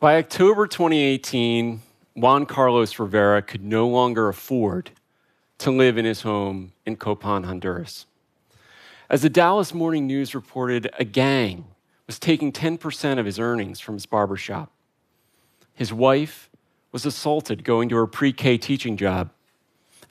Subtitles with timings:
[0.00, 1.82] By October 2018,
[2.14, 4.92] Juan Carlos Rivera could no longer afford
[5.58, 8.06] to live in his home in Copan, Honduras.
[9.10, 11.64] As the Dallas Morning News reported, a gang
[12.06, 14.70] was taking 10% of his earnings from his barbershop.
[15.74, 16.48] His wife
[16.92, 19.30] was assaulted going to her pre K teaching job,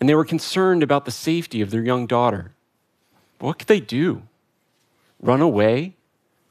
[0.01, 2.51] and they were concerned about the safety of their young daughter.
[3.39, 4.23] What could they do?
[5.21, 5.93] Run away?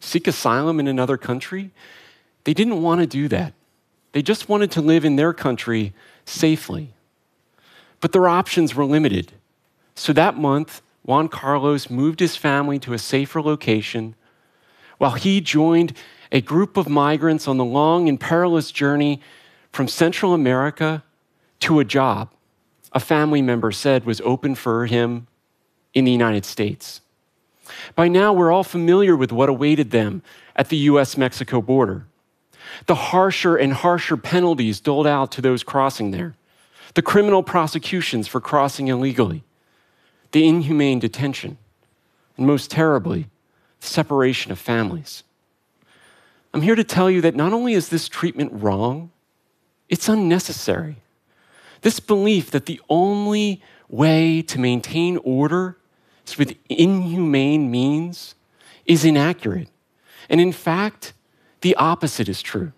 [0.00, 1.70] Seek asylum in another country?
[2.46, 3.54] They didn't want to do that.
[4.12, 5.92] They just wanted to live in their country
[6.24, 6.94] safely.
[8.00, 9.32] But their options were limited.
[9.96, 14.14] So that month, Juan Carlos moved his family to a safer location
[14.98, 15.92] while he joined
[16.30, 19.20] a group of migrants on the long and perilous journey
[19.72, 21.02] from Central America
[21.58, 22.30] to a job
[22.92, 25.26] a family member said was open for him
[25.94, 27.00] in the United States.
[27.96, 30.22] By now, we're all familiar with what awaited them
[30.54, 32.06] at the US Mexico border
[32.86, 36.34] the harsher and harsher penalties doled out to those crossing there,
[36.94, 39.44] the criminal prosecutions for crossing illegally,
[40.32, 41.58] the inhumane detention,
[42.36, 43.28] and most terribly,
[43.80, 45.22] the separation of families.
[46.54, 49.10] I'm here to tell you that not only is this treatment wrong,
[49.88, 50.96] it's unnecessary.
[51.82, 55.76] This belief that the only way to maintain order
[56.26, 58.34] is with inhumane means
[58.86, 59.68] is inaccurate.
[60.28, 61.12] And in fact,
[61.66, 62.70] the opposite is true.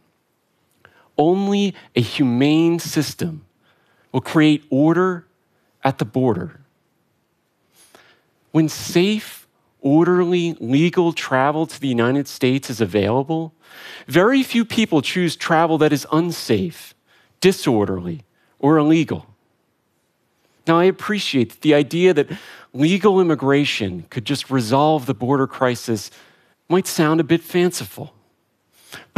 [1.19, 3.45] Only a humane system
[4.13, 5.27] will create order
[5.85, 6.61] at the border.
[8.51, 9.47] When safe,
[9.83, 13.53] orderly, legal travel to the United States is available,
[14.07, 16.95] very few people choose travel that is unsafe,
[17.43, 18.25] disorderly,
[18.59, 19.27] or illegal.
[20.67, 22.31] Now, I appreciate that the idea that
[22.73, 26.11] legal immigration could just resolve the border crisis
[26.71, 28.15] might sound a bit fanciful.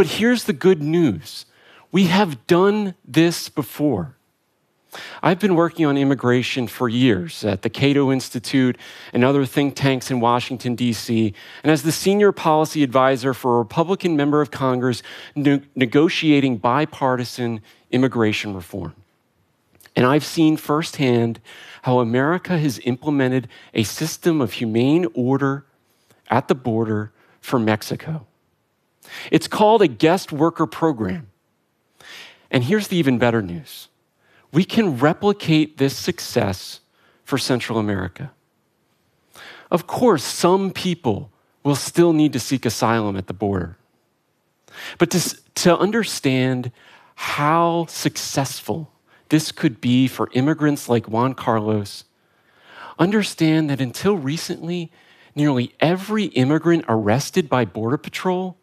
[0.00, 1.44] But here's the good news
[1.92, 4.16] we have done this before.
[5.22, 8.78] I've been working on immigration for years at the Cato Institute
[9.12, 13.58] and other think tanks in Washington, D.C., and as the senior policy advisor for a
[13.58, 15.02] Republican member of Congress
[15.34, 17.60] ne- negotiating bipartisan
[17.90, 18.94] immigration reform.
[19.94, 21.40] And I've seen firsthand
[21.82, 25.66] how America has implemented a system of humane order
[26.30, 27.12] at the border
[27.42, 28.26] for Mexico.
[29.30, 31.28] It's called a guest worker program.
[32.50, 33.88] And here's the even better news
[34.52, 36.80] we can replicate this success
[37.24, 38.32] for Central America.
[39.70, 41.30] Of course, some people
[41.62, 43.76] will still need to seek asylum at the border.
[44.98, 46.72] But to, to understand
[47.14, 48.90] how successful
[49.28, 52.04] this could be for immigrants like Juan Carlos,
[52.98, 54.90] understand that until recently,
[55.36, 58.56] nearly every immigrant arrested by Border Patrol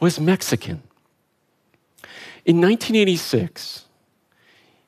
[0.00, 0.82] was Mexican.
[2.46, 3.84] In 1986,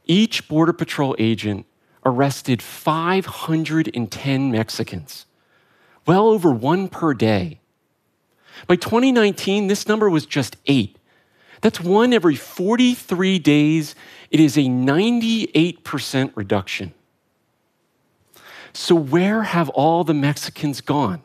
[0.07, 1.67] each Border Patrol agent
[2.05, 5.27] arrested 510 Mexicans,
[6.07, 7.61] well over one per day.
[8.67, 10.97] By 2019, this number was just eight.
[11.61, 13.95] That's one every 43 days.
[14.31, 16.93] It is a 98% reduction.
[18.73, 21.23] So, where have all the Mexicans gone?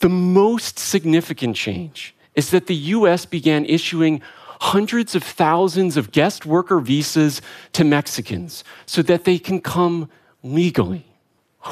[0.00, 4.22] The most significant change is that the US began issuing
[4.60, 10.08] hundreds of thousands of guest worker visas to Mexicans so that they can come
[10.44, 11.04] legally.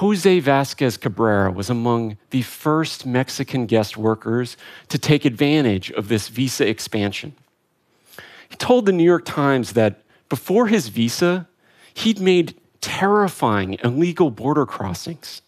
[0.00, 4.56] Jose Vasquez Cabrera was among the first Mexican guest workers
[4.88, 7.36] to take advantage of this visa expansion.
[8.48, 11.46] He told the New York Times that before his visa,
[11.94, 15.42] he'd made terrifying illegal border crossings,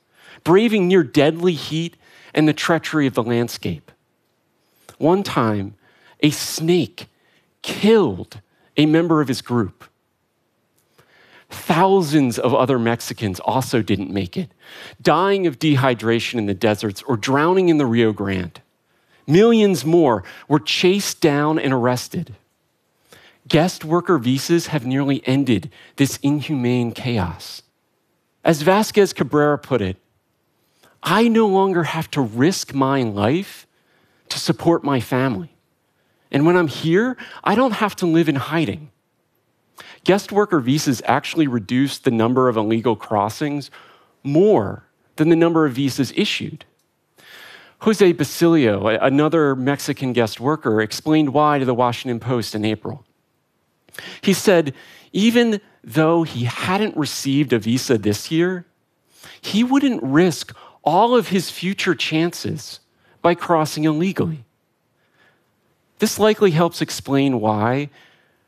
[0.44, 1.96] braving near deadly heat
[2.32, 3.90] and the treachery of the landscape.
[4.98, 5.74] One time,
[6.20, 7.06] a snake
[7.62, 8.40] killed
[8.76, 9.84] a member of his group.
[11.50, 14.50] Thousands of other Mexicans also didn't make it,
[15.00, 18.60] dying of dehydration in the deserts or drowning in the Rio Grande.
[19.26, 22.34] Millions more were chased down and arrested.
[23.46, 27.62] Guest worker visas have nearly ended this inhumane chaos.
[28.44, 29.96] As Vasquez Cabrera put it,
[31.02, 33.66] I no longer have to risk my life
[34.30, 35.56] to support my family.
[36.30, 38.90] And when I'm here, I don't have to live in hiding.
[40.04, 43.70] Guest worker visas actually reduce the number of illegal crossings
[44.22, 44.84] more
[45.16, 46.64] than the number of visas issued.
[47.80, 53.04] Jose Basilio, another Mexican guest worker, explained why to the Washington Post in April.
[54.20, 54.74] He said,
[55.12, 58.66] even though he hadn't received a visa this year,
[59.40, 62.80] he wouldn't risk all of his future chances
[63.28, 64.42] by crossing illegally.
[65.98, 67.90] This likely helps explain why,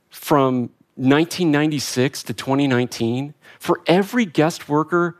[0.08, 5.18] from 1996 to 2019, for every guest worker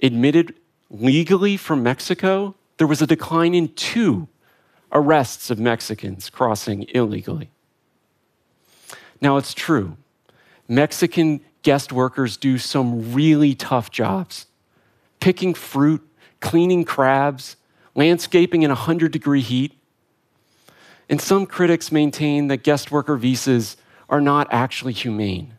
[0.00, 0.54] admitted
[0.88, 4.28] legally from Mexico, there was a decline in two
[4.92, 7.50] arrests of Mexicans crossing illegally.
[9.20, 9.96] Now, it's true,
[10.68, 14.46] Mexican guest workers do some really tough jobs
[15.18, 16.08] picking fruit,
[16.38, 17.56] cleaning crabs,
[17.94, 19.72] landscaping in 100 degree heat.
[21.08, 23.76] And some critics maintain that guest worker visas
[24.08, 25.54] are not actually humane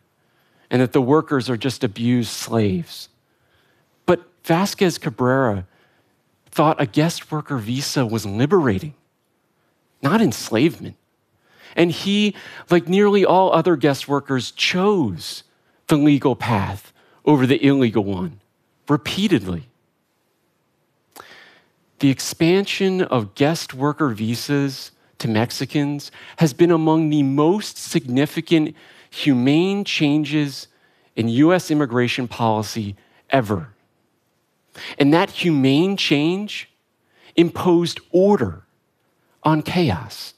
[0.70, 3.08] and that the workers are just abused slaves.
[4.06, 5.66] But Vasquez Cabrera
[6.50, 8.94] thought a guest worker visa was liberating,
[10.02, 10.96] not enslavement.
[11.76, 12.34] And he,
[12.70, 15.42] like nearly all other guest workers, chose
[15.88, 16.92] the legal path
[17.24, 18.40] over the illegal one
[18.88, 19.68] repeatedly.
[22.04, 28.76] The expansion of guest worker visas to Mexicans has been among the most significant
[29.08, 30.68] humane changes
[31.16, 32.94] in US immigration policy
[33.30, 33.70] ever.
[34.98, 36.68] And that humane change
[37.36, 38.64] imposed order
[39.42, 40.34] on chaos.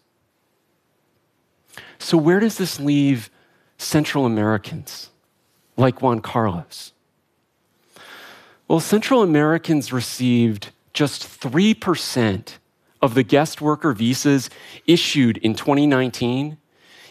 [1.98, 3.28] So, where does this leave
[3.76, 5.10] Central Americans
[5.76, 6.92] like Juan Carlos?
[8.68, 12.54] Well, Central Americans received just 3%
[13.02, 14.48] of the guest worker visas
[14.86, 16.56] issued in 2019,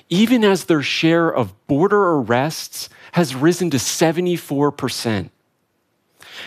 [0.09, 5.29] even as their share of border arrests has risen to 74%.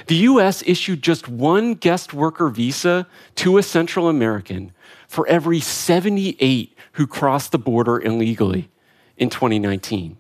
[0.09, 3.07] The US issued just one guest worker visa
[3.37, 4.73] to a Central American
[5.07, 8.69] for every 78 who crossed the border illegally
[9.17, 10.19] in 2019.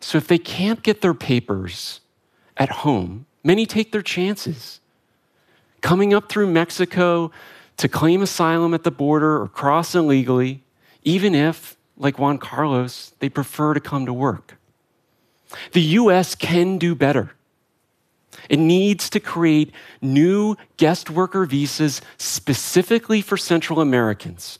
[0.00, 2.00] So if they can't get their papers
[2.56, 4.80] at home, many take their chances.
[5.82, 7.30] Coming up through Mexico
[7.76, 10.62] to claim asylum at the border or cross illegally,
[11.02, 14.56] even if, like Juan Carlos, they prefer to come to work.
[15.72, 17.32] The US can do better.
[18.48, 24.58] It needs to create new guest worker visas specifically for Central Americans.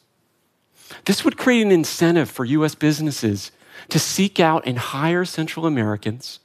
[1.07, 3.51] This would create an incentive for US businesses
[3.89, 6.41] to seek out and hire Central Americans,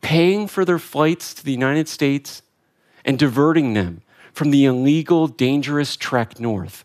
[0.00, 2.42] paying for their flights to the United States
[3.08, 4.02] and diverting them
[4.34, 6.84] from the illegal, dangerous trek north.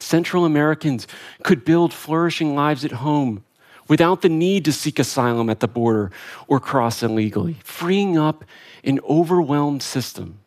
[0.00, 1.06] Central Americans
[1.44, 3.44] could build flourishing lives at home
[3.86, 6.10] without the need to seek asylum at the border
[6.48, 8.44] or cross illegally, freeing up
[8.82, 10.40] an overwhelmed system.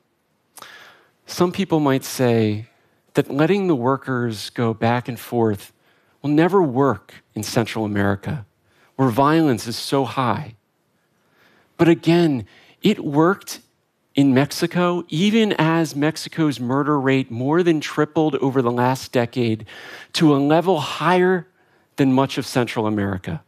[1.26, 2.68] Some people might say
[3.14, 5.72] that letting the workers go back and forth
[6.22, 8.46] will never work in Central America,
[8.98, 10.56] where violence is so high.
[11.78, 12.46] But again,
[12.82, 13.62] it worked
[14.18, 19.64] in Mexico, even as Mexico's murder rate more than tripled over the last decade
[20.12, 21.48] to a level higher
[21.98, 23.44] than much of Central America.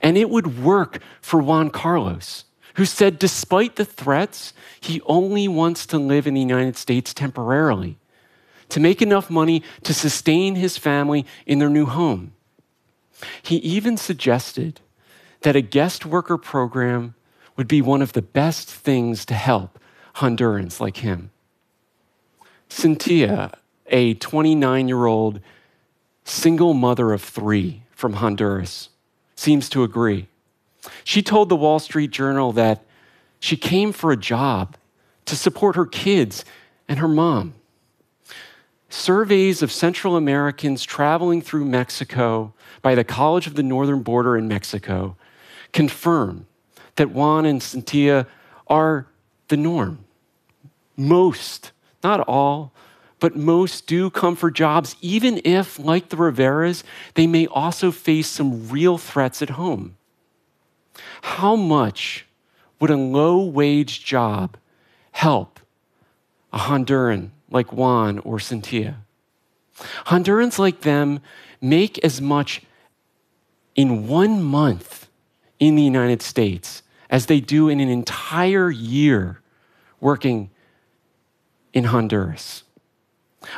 [0.00, 2.44] And it would work for Juan Carlos,
[2.74, 7.98] who said despite the threats, he only wants to live in the United States temporarily
[8.70, 12.32] to make enough money to sustain his family in their new home.
[13.42, 14.80] He even suggested
[15.42, 17.14] that a guest worker program
[17.56, 19.78] would be one of the best things to help
[20.16, 21.30] Hondurans like him.
[22.68, 23.52] Cynthia,
[23.86, 25.40] a 29 year old
[26.24, 28.88] single mother of three from Honduras,
[29.36, 30.28] seems to agree.
[31.04, 32.84] She told the Wall Street Journal that
[33.40, 34.76] she came for a job
[35.26, 36.44] to support her kids
[36.88, 37.54] and her mom.
[38.88, 44.48] Surveys of Central Americans traveling through Mexico by the College of the Northern Border in
[44.48, 45.16] Mexico
[45.72, 46.46] confirm
[46.96, 48.26] that Juan and Cynthia
[48.66, 49.06] are
[49.48, 50.04] the norm.
[50.96, 51.72] Most,
[52.02, 52.72] not all,
[53.18, 56.82] but most do come for jobs, even if, like the Riveras,
[57.14, 59.96] they may also face some real threats at home.
[61.22, 62.26] How much
[62.80, 64.56] would a low wage job
[65.12, 65.60] help
[66.52, 68.98] a Honduran like Juan or Cynthia.
[70.06, 71.20] Hondurans like them
[71.60, 72.62] make as much
[73.74, 75.01] in one month
[75.62, 79.40] in the United States as they do in an entire year
[80.00, 80.50] working
[81.72, 82.64] in Honduras.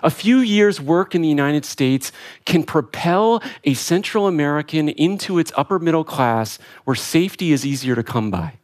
[0.03, 2.13] A few years' work in the United States
[2.45, 8.03] can propel a Central American into its upper middle class where safety is easier to
[8.03, 8.59] come by.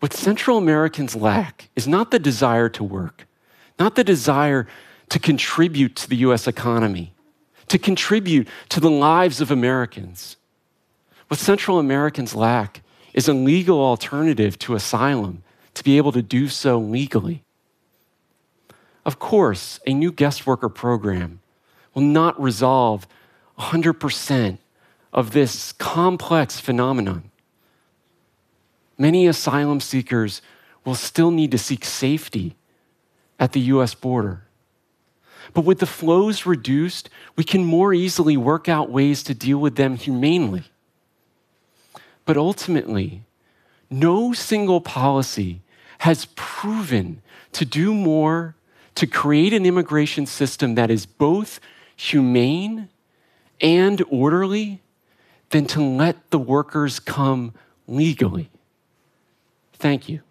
[0.00, 3.26] What Central Americans lack is not the desire to work,
[3.78, 4.66] not the desire
[5.08, 7.14] to contribute to the US economy,
[7.68, 10.36] to contribute to the lives of Americans.
[11.34, 12.80] What Central Americans lack
[13.12, 15.42] is a legal alternative to asylum
[15.74, 17.42] to be able to do so legally.
[19.04, 21.40] Of course, a new guest worker program
[21.92, 23.08] will not resolve
[23.58, 24.58] 100%
[25.12, 27.32] of this complex phenomenon.
[28.96, 30.40] Many asylum seekers
[30.84, 32.54] will still need to seek safety
[33.40, 34.44] at the US border.
[35.52, 39.74] But with the flows reduced, we can more easily work out ways to deal with
[39.74, 40.70] them humanely.
[42.24, 43.22] But ultimately,
[43.90, 45.60] no single policy
[45.98, 48.56] has proven to do more
[48.94, 51.60] to create an immigration system that is both
[51.96, 52.88] humane
[53.60, 54.82] and orderly
[55.50, 57.52] than to let the workers come
[57.86, 58.50] legally.
[59.74, 60.22] Thank you.